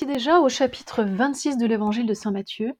[0.00, 2.72] Déjà au chapitre 26 de l'évangile de Saint Matthieu.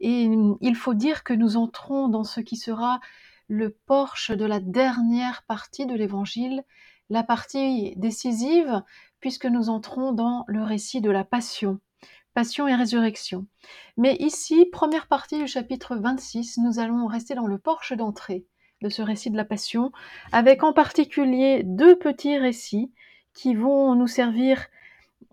[0.00, 0.28] Et
[0.60, 3.00] il faut dire que nous entrons dans ce qui sera
[3.48, 6.62] le porche de la dernière partie de l'évangile,
[7.10, 8.82] la partie décisive,
[9.20, 11.80] puisque nous entrons dans le récit de la passion,
[12.32, 13.46] passion et résurrection.
[13.96, 18.46] Mais ici, première partie du chapitre 26, nous allons rester dans le porche d'entrée
[18.82, 19.90] de ce récit de la passion,
[20.32, 22.92] avec en particulier deux petits récits
[23.34, 24.68] qui vont nous servir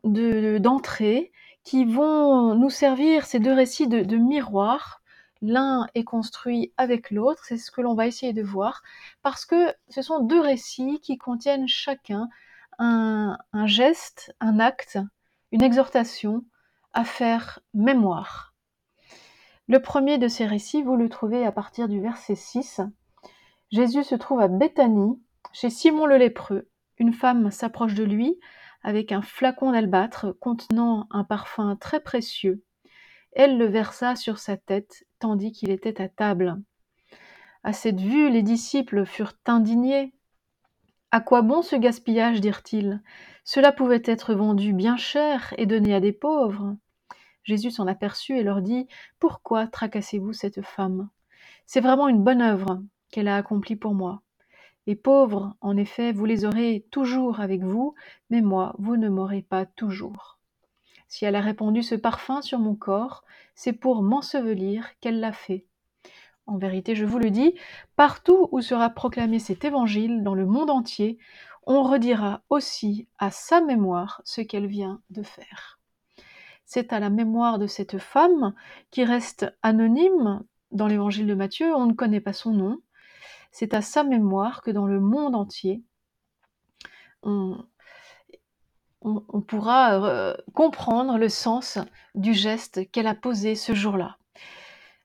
[0.04, 1.32] d'entrée
[1.64, 5.02] qui vont nous servir, ces deux récits, de, de miroir.
[5.42, 8.82] L'un est construit avec l'autre, c'est ce que l'on va essayer de voir,
[9.24, 12.30] parce que ce sont deux récits qui contiennent chacun
[12.80, 14.98] un, un geste, un acte,
[15.52, 16.46] une exhortation
[16.94, 18.54] à faire mémoire.
[19.68, 22.82] Le premier de ces récits, vous le trouvez à partir du verset 6.
[23.72, 25.20] Jésus se trouve à Béthanie,
[25.52, 26.70] chez Simon le lépreux.
[26.98, 28.40] Une femme s'approche de lui
[28.84, 32.64] avec un flacon d'albâtre contenant un parfum très précieux.
[33.32, 36.62] Elle le versa sur sa tête, tandis qu'il était à table.
[37.64, 40.14] À cette vue, les disciples furent indignés.
[41.12, 43.02] À quoi bon ce gaspillage dirent-ils?
[43.44, 46.76] Cela pouvait être vendu bien cher et donné à des pauvres.
[47.44, 48.88] Jésus s'en aperçut et leur dit
[49.20, 51.10] Pourquoi tracassez-vous cette femme?
[51.66, 52.82] C'est vraiment une bonne œuvre
[53.12, 54.22] qu'elle a accomplie pour moi.
[54.86, 57.96] Les pauvres, en effet, vous les aurez toujours avec vous,
[58.30, 60.40] mais moi, vous ne m'aurez pas toujours.
[61.08, 63.24] Si elle a répandu ce parfum sur mon corps,
[63.56, 65.66] c'est pour m'ensevelir qu'elle l'a fait.
[66.46, 67.56] En vérité, je vous le dis,
[67.96, 71.18] partout où sera proclamé cet évangile dans le monde entier,
[71.66, 75.80] on redira aussi à sa mémoire ce qu'elle vient de faire.
[76.66, 78.54] C'est à la mémoire de cette femme
[78.92, 82.80] qui reste anonyme dans l'évangile de Matthieu, on ne connaît pas son nom,
[83.54, 85.84] c'est à sa mémoire que dans le monde entier,
[87.22, 87.64] on,
[89.48, 91.78] pourra euh, comprendre le sens
[92.16, 94.18] du geste qu'elle a posé ce jour-là.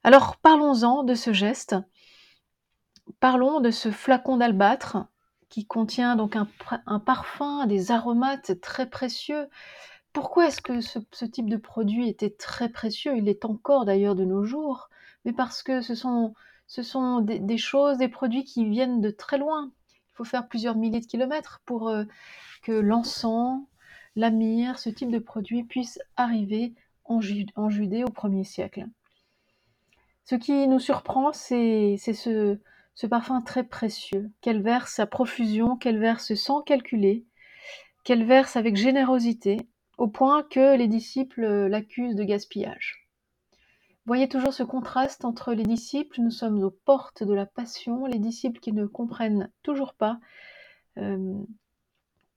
[0.02, 1.76] Alors parlons-en de ce geste.
[3.20, 4.96] Parlons de ce flacon d'albâtre
[5.50, 9.48] qui contient donc un, parfum, des aromates très précieux.
[10.14, 13.16] Pourquoi est-ce que ce, type de produit était très précieux?
[13.16, 14.88] Il est encore d'ailleurs de nos jours,
[15.26, 16.34] mais parce que ce sont
[16.68, 19.72] ce sont des, choses, des produits qui viennent de très loin.
[19.90, 22.04] Il faut faire plusieurs milliers de kilomètres pour euh,
[22.62, 23.62] que l'encens,
[24.16, 26.74] la myrrhe, ce type de produit puisse arriver
[27.04, 28.86] en, Judée au premier siècle.
[30.24, 32.58] Ce qui nous surprend, c'est ce,
[32.94, 37.24] ce parfum très précieux qu'elle verse à profusion, qu'elle verse sans calculer,
[38.04, 39.56] qu'elle verse avec générosité,
[39.96, 43.07] au point que les disciples l'accusent de gaspillage.
[44.08, 48.18] Voyez toujours ce contraste entre les disciples, nous sommes aux portes de la passion, les
[48.18, 50.18] disciples qui ne comprennent toujours pas
[50.96, 51.34] euh,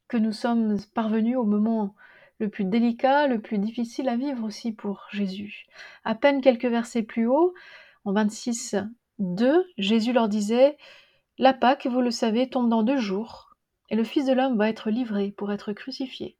[0.09, 1.95] que nous sommes parvenus au moment
[2.39, 5.67] le plus délicat, le plus difficile à vivre aussi pour Jésus.
[6.03, 7.53] À peine quelques versets plus haut,
[8.03, 8.75] en 26,
[9.19, 10.77] 2, Jésus leur disait
[11.37, 13.55] La Pâque, vous le savez, tombe dans deux jours,
[13.89, 16.35] et le Fils de l'homme va être livré pour être crucifié.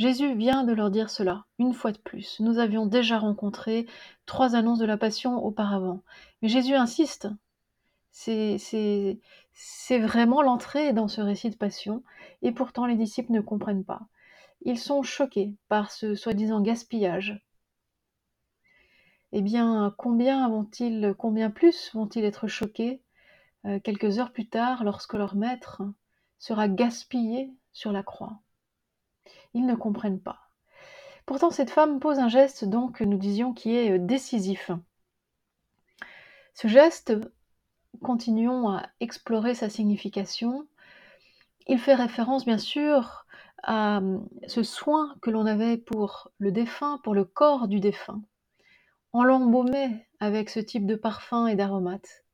[0.00, 2.40] Jésus vient de leur dire cela, une fois de plus.
[2.40, 3.86] Nous avions déjà rencontré
[4.24, 6.02] trois annonces de la Passion auparavant.
[6.40, 7.28] Mais Jésus insiste.
[8.10, 9.18] C'est
[9.98, 12.02] vraiment l'entrée dans ce récit de Passion,
[12.40, 14.00] et pourtant les disciples ne comprennent pas.
[14.62, 17.38] Ils sont choqués par ce soi-disant gaspillage.
[19.32, 23.02] Eh bien, combien vont-ils, combien plus vont-ils être choqués
[23.66, 25.82] euh, quelques heures plus tard lorsque leur maître
[26.38, 28.40] sera gaspillé sur la croix?
[29.54, 30.50] Ils ne comprennent pas.
[31.26, 34.70] Pourtant, cette femme pose un geste, donc, nous disions, qui est euh, décisif.
[36.54, 37.14] Ce geste,
[38.02, 40.66] continuons à explorer sa signification.
[41.66, 43.26] Il fait référence, bien sûr,
[43.62, 48.22] à euh, ce soin que l'on avait pour le défunt, pour le corps du défunt.
[49.12, 52.24] On l'embaumait avec ce type de parfum et d'aromates.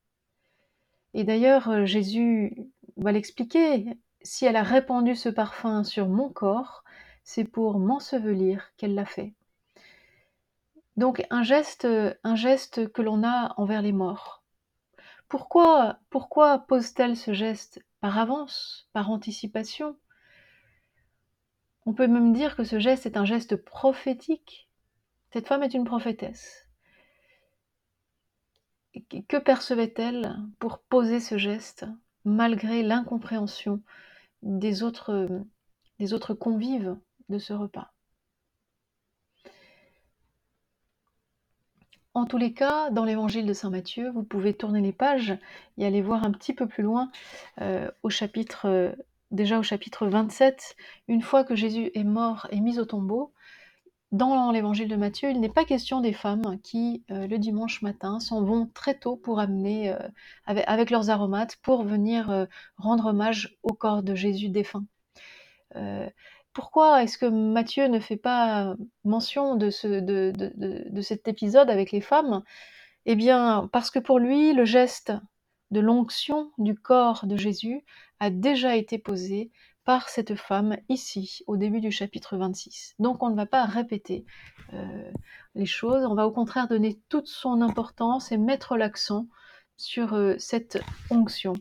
[1.14, 2.56] Et d'ailleurs, euh, Jésus
[2.96, 3.86] va l'expliquer.
[4.22, 6.84] Si elle a répandu ce parfum sur mon corps,
[7.28, 9.34] c'est pour m'ensevelir qu'elle l'a fait.
[10.96, 11.86] Donc un geste,
[12.22, 14.44] un geste que l'on a envers les morts.
[15.28, 15.98] Pourquoi,
[16.68, 19.98] pose-t-elle ce geste par avance, par anticipation?
[21.84, 24.70] On peut même dire que ce geste est un geste prophétique.
[25.32, 26.68] Cette femme est une prophétesse.
[29.28, 31.86] Que percevait-elle pour poser ce geste
[32.24, 33.82] malgré l'incompréhension
[34.42, 35.34] des autres
[36.38, 36.96] convives?
[37.28, 37.92] De ce repas.
[42.14, 45.36] En tous les cas, dans l'évangile de Saint Matthieu, vous pouvez tourner les pages
[45.76, 47.10] et aller voir un petit peu plus loin
[47.60, 48.96] euh, au chapitre,
[49.30, 50.76] déjà au chapitre 27,
[51.08, 53.34] une fois que Jésus est mort et mis au tombeau,
[54.12, 58.20] dans l'évangile de Matthieu, il n'est pas question des femmes qui, euh, le dimanche matin,
[58.20, 59.98] s'en vont très tôt pour amener, euh,
[60.46, 62.46] avec, leurs aromates, pour venir euh,
[62.76, 64.84] rendre hommage au corps de Jésus défunt.
[66.56, 68.74] Pourquoi est-ce que Matthieu ne fait pas
[69.04, 72.42] mention de, ce, de, de cet épisode avec les femmes?
[73.04, 75.12] Eh bien, parce que pour lui, le geste
[75.70, 77.84] de l'onction du corps de Jésus
[78.20, 79.50] a déjà été posé
[79.84, 82.94] par cette femme ici, au début du chapitre 26.
[83.00, 84.24] Donc on ne va pas répéter
[84.72, 85.10] euh,
[85.54, 89.26] les choses, on va au contraire donner toute son importance et mettre l'accent
[89.76, 91.52] sur euh, cette onction.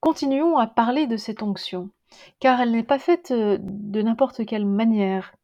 [0.00, 1.90] Continuons à parler de cette onction,
[2.38, 5.34] car elle n'est pas faite euh, de n'importe quelle manière.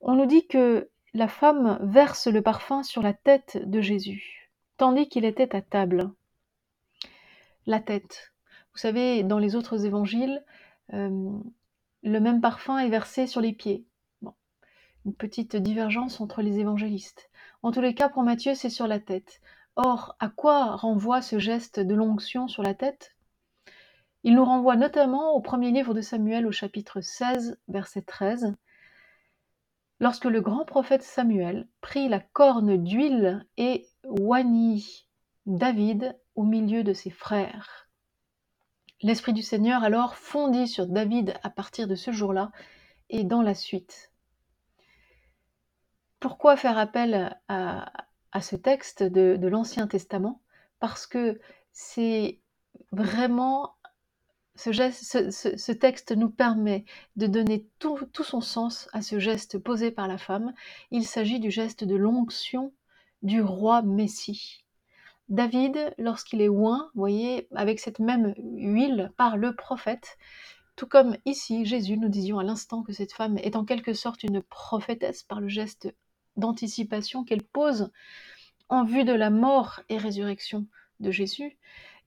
[0.00, 5.08] On nous dit que la femme verse le parfum sur la tête de Jésus, tandis
[5.08, 6.10] qu'il était à table.
[7.66, 8.32] La tête.
[8.72, 10.44] Vous savez, dans les autres évangiles,
[10.92, 11.30] euh,
[12.02, 13.86] le même parfum est versé sur les pieds.
[15.06, 17.30] Une petite divergence entre les évangélistes.
[17.62, 19.40] En tous les cas, pour Matthieu, c'est sur la tête.
[19.76, 23.13] Or, à quoi renvoie ce geste de l'onction sur la tête?
[24.26, 28.54] Il nous renvoie notamment au premier livre de Samuel au chapitre 16, verset 13.
[30.00, 35.10] Lorsque le grand prophète Samuel prit la corne d'huile et oignit
[35.44, 37.90] David au milieu de ses frères.
[39.02, 42.50] L'Esprit du Seigneur alors fondit sur David à partir de ce jour-là
[43.10, 44.10] et dans la suite.
[46.18, 47.92] Pourquoi faire appel à,
[48.40, 50.40] ce texte de, l'Ancien Testament?
[50.80, 51.38] Parce que
[51.72, 52.40] c'est
[52.90, 53.74] vraiment
[54.56, 56.84] ce, texte nous permet
[57.16, 60.54] de donner tout, tout, son sens à ce geste posé par la femme.
[60.90, 62.72] Il s'agit du geste de l'onction
[63.22, 64.64] du roi Messie.
[65.28, 70.18] David, lorsqu'il est oint, voyez, avec cette même huile par le prophète,
[70.76, 74.22] tout comme ici, Jésus, nous disions à l'instant que cette femme est en quelque sorte
[74.22, 75.94] une prophétesse par le geste
[76.36, 77.90] d'anticipation qu'elle pose
[78.68, 80.66] en vue de la mort et résurrection
[81.00, 81.56] de Jésus,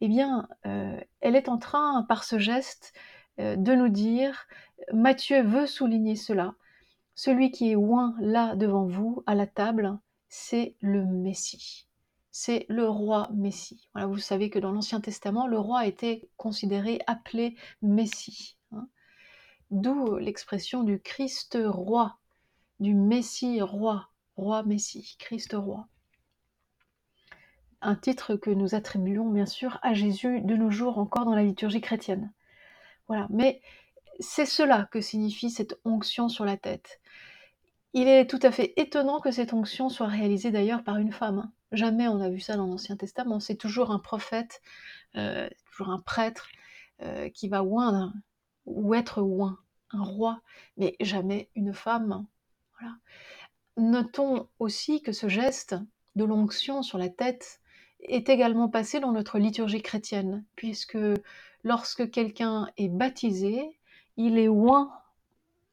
[0.02, 2.94] eh bien, euh, elle est en train, par ce geste,
[3.40, 4.48] euh, de nous dire,
[4.94, 6.56] Matthieu veut souligner cela,
[7.16, 9.98] celui qui est oint là devant vous, à la table,
[10.30, 11.88] c'est le Messie
[12.40, 13.90] c'est le roi Messie.
[13.96, 18.58] Vous savez que dans l'Ancien Testament, le roi était considéré, appelé Messie.
[18.72, 18.88] Hein.
[19.72, 22.20] D'où l'expression du Christ roi,
[22.80, 25.88] du Messie roi, roi Messie, Christ roi.
[27.88, 31.44] Un titre que nous attribuons bien sûr à Jésus de nos jours encore dans la
[31.44, 32.34] liturgie chrétienne.
[33.08, 33.62] Voilà, mais
[34.20, 37.00] c'est cela que signifie cette onction sur la tête.
[37.94, 41.50] Il est tout à fait étonnant que cette onction soit réalisée d'ailleurs par une femme.
[41.72, 43.40] Jamais on a vu ça dans l'Ancien Testament.
[43.40, 44.62] C'est toujours un prophète,
[45.16, 46.50] euh, toujours un prêtre
[47.04, 48.12] euh, qui va oindre
[48.66, 49.60] ou être oint,
[49.92, 50.42] un roi,
[50.76, 52.26] mais jamais une femme.
[53.78, 55.78] Notons aussi que ce geste
[56.18, 57.62] de l'onction sur la tête
[58.02, 60.98] est également passé dans notre liturgie chrétienne, puisque
[61.64, 63.80] lorsque quelqu'un est baptisé,
[64.18, 64.92] il est oint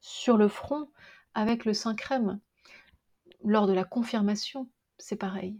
[0.00, 0.88] sur le front
[1.34, 2.40] avec le saint crème.
[3.42, 5.58] Lors de la confirmation, c'est pareil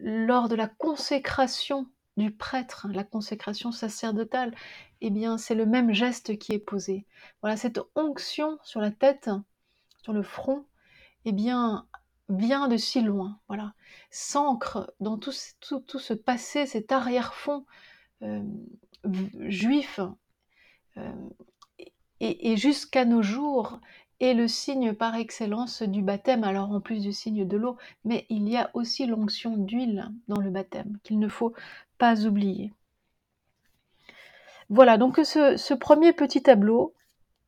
[0.00, 1.86] lors de la consécration
[2.16, 4.54] du prêtre, la consécration sacerdotale,
[5.00, 7.06] eh bien, c'est le même geste qui est posé.
[7.40, 9.30] Voilà, cette onction sur la tête,
[10.02, 10.64] sur le front,
[11.24, 11.86] eh bien,
[12.28, 13.38] vient de si loin.
[13.48, 13.74] Voilà,
[14.10, 17.64] s'ancre dans tout, ce passé, cet arrière-fond
[18.22, 18.42] euh,
[19.48, 20.00] juif,
[20.96, 21.12] euh,
[22.20, 23.80] et jusqu'à nos jours,
[24.20, 28.26] est le signe par excellence du baptême, alors en plus du signe de l'eau, mais
[28.28, 31.52] il y a aussi l'onction d'huile dans le baptême, qu'il ne faut
[31.98, 32.72] pas oublier.
[34.70, 36.94] Voilà, donc ce, ce, premier petit tableau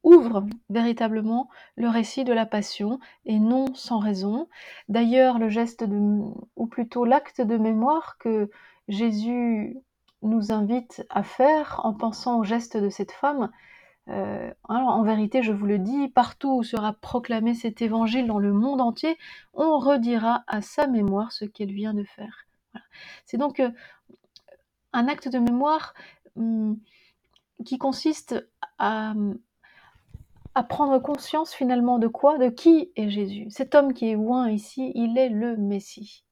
[0.07, 4.49] ouvre véritablement le récit de la passion, et non sans raison.
[4.89, 6.23] D'ailleurs, le geste de,
[6.55, 8.49] ou plutôt l'acte de mémoire que
[8.89, 9.77] Jésus
[10.23, 13.51] nous invite à faire en pensant au geste de cette femme,
[14.09, 18.53] euh, en vérité, je vous le dis, partout où sera proclamé cet évangile dans le
[18.53, 19.19] monde entier,
[19.53, 22.47] on redira à sa mémoire ce qu'elle vient de faire.
[23.25, 23.71] C'est donc euh,
[24.93, 25.95] un acte de mémoire
[26.37, 26.79] hum,
[27.65, 28.49] qui consiste
[28.79, 29.15] à,
[30.57, 34.51] à, prendre conscience finalement de quoi De qui est Jésus Cet homme qui est oint
[34.51, 36.25] ici, il est le Messie.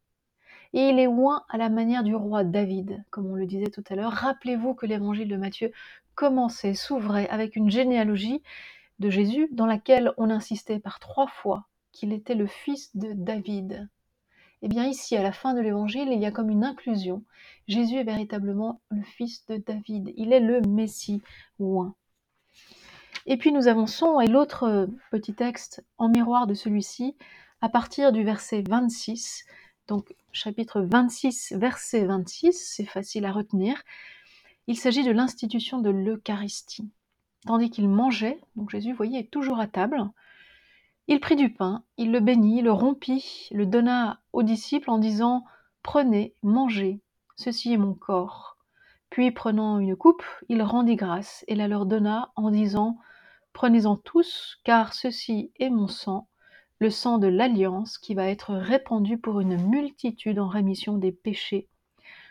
[0.72, 3.84] Et il est oint à la manière du roi David, comme on le disait tout
[3.88, 4.12] à l'heure.
[4.12, 5.72] Rappelez-vous que l'évangile de Matthieu
[6.14, 8.42] commençait, s'ouvrait avec une généalogie
[8.98, 13.88] de Jésus dans laquelle on insistait par trois fois qu'il était le fils de David.
[14.62, 17.22] Eh bien ici, à la fin de l'évangile, il y a comme une inclusion.
[17.68, 20.12] Jésus est véritablement le fils de David.
[20.16, 21.22] Il est le Messie
[21.60, 21.94] oint.
[23.26, 27.16] Et puis nous avançons, et l'autre euh, petit texte en miroir de celui-ci,
[27.60, 29.44] à partir du verset 26,
[29.88, 33.82] donc chapitre 26, verset 26, c'est facile à retenir,
[34.66, 36.90] il s'agit de l'institution de l'Eucharistie.
[37.46, 40.10] Tandis qu'il mangeait, donc Jésus, vous voyez, est toujours à table,
[41.06, 45.44] il prit du pain, il le bénit, le rompit, le donna aux disciples en disant
[45.82, 47.02] Prenez, mangez,
[47.36, 48.56] ceci est mon corps.
[49.10, 52.98] Puis prenant une coupe, il rendit grâce et la leur donna en disant
[53.54, 56.28] Prenez-en tous, car ceci est mon sang,
[56.80, 61.68] le sang de l'alliance qui va être répandu pour une multitude en rémission des péchés.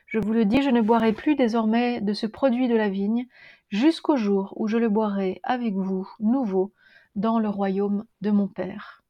[0.05, 3.25] Je vous le dis, je ne boirai plus désormais de ce produit de la vigne,
[3.69, 6.73] jusqu'au jour où je le boirai avec vous, nouveau,
[7.15, 9.01] dans le royaume de mon Père.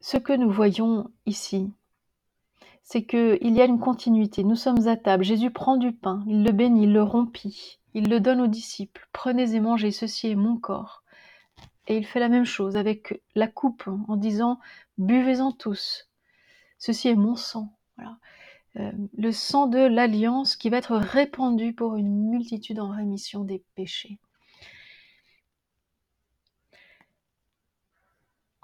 [0.00, 1.72] Ce que nous voyons ici,
[2.84, 4.44] c'est qu'il y a une continuité.
[4.44, 5.24] Nous sommes à table.
[5.24, 9.08] Jésus prend du pain, il le bénit, il le rompit, il le donne aux disciples.
[9.12, 11.02] Prenez et mangez, ceci est mon corps.
[11.86, 14.60] Et il fait la même chose avec la coupe en disant
[14.98, 16.08] Buvez-en tous.
[16.78, 17.72] Ceci est mon sang.
[18.76, 23.62] Euh, le sang de l'alliance qui va être répandu pour une multitude en rémission des
[23.76, 24.18] péchés.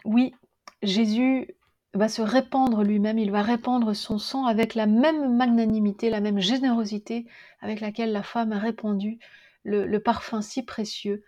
[0.05, 0.35] Oui,
[0.83, 1.55] Jésus
[1.95, 6.39] va se répandre lui-même, il va répandre son sang avec la même magnanimité, la même
[6.39, 7.27] générosité
[7.61, 9.19] avec laquelle la femme a répandu
[9.65, 11.25] le, parfum si précieux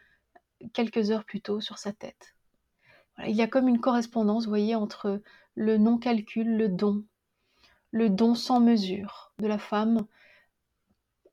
[0.73, 2.35] quelques heures plus tôt sur sa tête.
[3.26, 5.21] il y a comme une correspondance, vous voyez, entre
[5.54, 7.04] le non-calcul, le don,
[7.90, 10.07] le don sans mesure de la femme,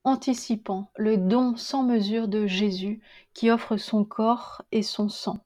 [0.03, 3.01] anticipant le don sans mesure de Jésus
[3.33, 5.39] qui offre son corps et son sang.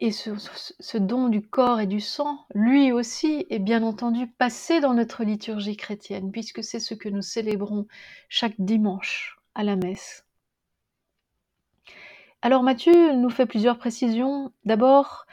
[0.00, 4.92] Et ce, don du corps et du sang, lui aussi, est bien entendu passé dans
[4.92, 7.86] notre liturgie chrétienne, puisque c'est ce que nous célébrons
[8.28, 10.26] chaque dimanche à la messe.
[12.42, 14.52] Alors Matthieu nous fait plusieurs précisions.
[14.64, 15.26] D'abord,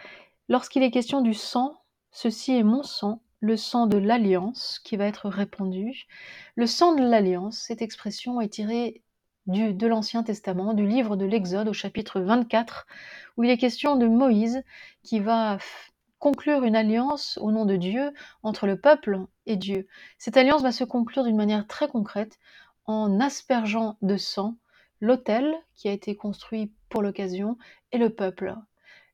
[0.48, 5.08] lorsqu'il est question du sang, ceci est mon sang, le sang de l'alliance qui va
[5.08, 6.08] être répandu.
[6.56, 9.02] Le sang de l'alliance, cette expression est tirée
[9.48, 12.86] de l'Ancien Testament, du livre de l'Exode au chapitre 24,
[13.38, 14.64] où il est question de Moïse
[15.04, 15.58] qui va
[16.20, 19.88] conclure une alliance au nom de Dieu entre le peuple et Dieu.
[20.20, 22.38] Cette alliance va se conclure d'une manière très concrète
[22.86, 24.58] en aspergeant de sang
[25.02, 27.58] l'autel qui a été construit pour l'occasion
[27.92, 28.56] et le peuple.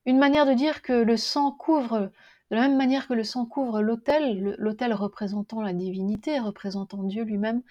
[0.04, 2.10] Une manière de dire que le sang couvre,
[2.50, 7.24] de la même manière que le sang couvre l'autel, l'autel représentant la divinité, représentant Dieu
[7.24, 7.62] lui-même,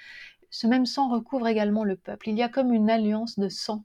[0.49, 2.29] ce même sang recouvre également le peuple.
[2.29, 3.83] Il y a comme une alliance de sang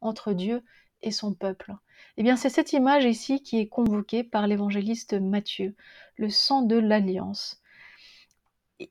[0.00, 0.62] entre Dieu
[1.02, 1.74] et son peuple.
[2.16, 5.74] Eh bien, c'est cette image ici qui est convoquée par l'évangéliste Matthieu,
[6.16, 7.60] le sang de l'alliance.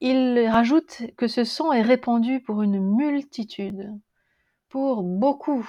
[0.02, 3.94] Il rajoute que ce sang est répandu pour une multitude,
[4.70, 5.68] pour beaucoup.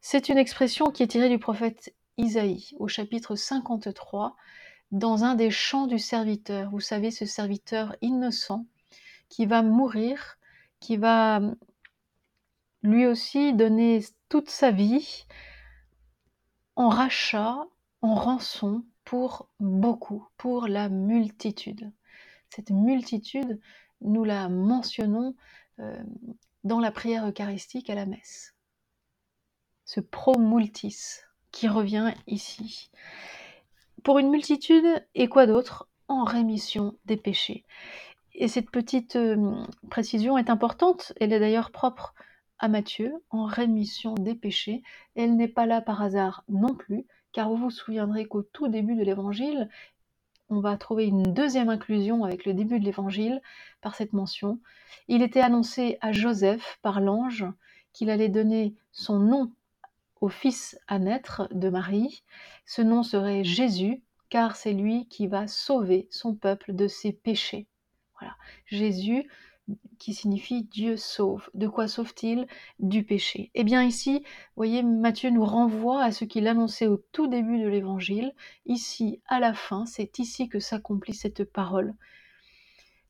[0.00, 4.36] C'est une expression qui est tirée du prophète Isaïe au chapitre 53,
[4.92, 6.70] dans un des chants du serviteur.
[6.70, 8.66] Vous savez, ce serviteur innocent
[9.28, 10.38] qui va mourir
[10.80, 11.40] qui va
[12.82, 15.26] lui aussi donner toute sa vie
[16.76, 17.64] en rachat,
[18.02, 21.92] en rançon pour beaucoup, pour la multitude.
[22.50, 23.60] Cette multitude,
[24.00, 25.34] nous la mentionnons
[25.80, 26.02] euh,
[26.64, 28.54] dans la prière eucharistique à la messe.
[29.84, 31.20] Ce pro-multis
[31.52, 32.90] qui revient ici.
[34.04, 35.88] Pour une multitude et quoi d'autre?
[36.08, 37.64] En rémission des péchés.
[38.38, 39.18] Et cette petite
[39.88, 42.14] précision est importante, elle est d'ailleurs propre
[42.58, 44.82] à Matthieu, en rémission des péchés.
[45.14, 48.94] Elle n'est pas là par hasard non plus, car vous vous souviendrez qu'au tout début
[48.94, 49.70] de l'évangile,
[50.50, 53.40] on va trouver une deuxième inclusion avec le début de l'évangile
[53.80, 54.60] par cette mention.
[55.08, 57.46] Il était annoncé à Joseph par l'ange
[57.94, 59.50] qu'il allait donner son nom
[60.20, 62.22] au fils à naître de Marie.
[62.66, 67.66] Ce nom serait Jésus, car c'est lui qui va sauver son peuple de ses péchés.
[68.20, 68.34] Voilà.
[68.66, 69.28] Jésus
[69.98, 71.50] qui signifie Dieu sauve.
[71.54, 72.46] De quoi sauve-t-il?
[72.78, 73.50] Du péché.
[73.54, 77.58] Eh bien ici, vous voyez, Matthieu nous renvoie à ce qu'il annonçait au tout début
[77.60, 78.32] de l'évangile.
[78.64, 81.94] Ici, à la fin, c'est ici que s'accomplit cette parole.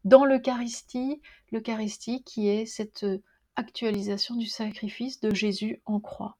[0.04, 1.20] Dans l'Eucharistie,
[1.50, 3.04] l'Eucharistie qui est cette
[3.56, 6.36] actualisation du sacrifice de Jésus en croix.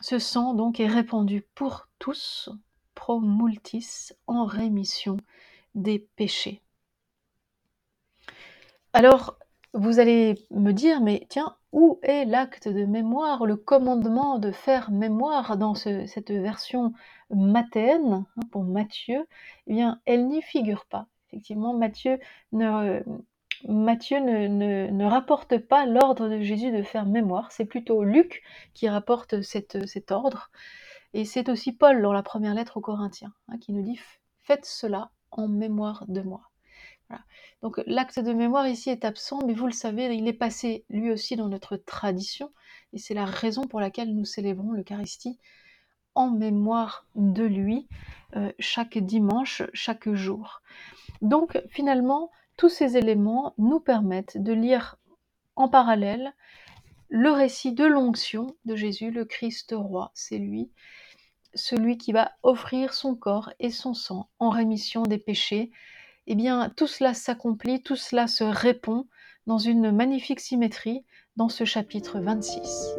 [0.00, 2.50] Ce sang donc est répandu pour tous,
[2.94, 5.16] pro multis, en rémission
[5.74, 6.62] des péchés.
[8.96, 9.36] Alors,
[9.74, 14.90] vous allez me dire, mais tiens, où est l'acte de mémoire, le commandement de faire
[14.90, 16.94] mémoire dans cette version
[17.28, 19.26] mathéenne hein, pour Matthieu
[19.66, 21.08] Eh bien, elle n'y figure pas.
[21.28, 22.18] Effectivement, Matthieu
[22.52, 23.02] ne,
[25.04, 30.50] rapporte pas l'ordre de Jésus de faire mémoire, c'est plutôt Luc qui rapporte cet ordre.
[31.12, 34.00] Et c'est aussi Paul dans la première lettre aux Corinthiens hein, qui nous dit
[34.38, 36.48] Faites cela en mémoire de moi.
[37.62, 41.10] Donc l'acte de mémoire ici est absent, mais vous le savez, il est passé lui
[41.10, 42.52] aussi dans notre tradition,
[42.92, 45.38] et c'est la raison pour laquelle nous célébrons l'Eucharistie
[46.14, 47.88] en mémoire de lui
[48.36, 50.62] euh, chaque dimanche, chaque jour.
[51.22, 54.96] Donc finalement, tous ces éléments nous permettent de lire
[55.56, 56.34] en parallèle
[57.08, 60.70] le récit de l'onction de Jésus, le Christ roi, c'est lui,
[61.54, 65.70] celui qui va offrir son corps et son sang en rémission des péchés.
[66.28, 69.06] Eh bien, tout cela s'accomplit, tout cela se répond
[69.46, 71.04] dans une magnifique symétrie
[71.36, 72.96] dans ce chapitre 26.